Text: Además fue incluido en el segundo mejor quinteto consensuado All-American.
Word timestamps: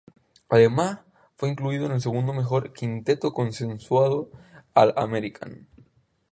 Además 0.49 1.01
fue 1.35 1.49
incluido 1.49 1.85
en 1.85 1.91
el 1.91 2.01
segundo 2.01 2.33
mejor 2.33 2.73
quinteto 2.73 3.33
consensuado 3.33 4.31
All-American. 4.73 5.67